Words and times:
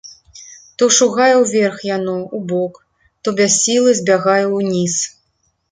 То 0.81 0.87
шугае 0.95 1.27
ўверх 1.41 1.77
яно, 1.97 2.17
убок, 2.41 2.73
то 3.25 3.37
без 3.43 3.61
сілы 3.63 3.89
збягае 4.03 4.45
ўніз. 4.57 4.95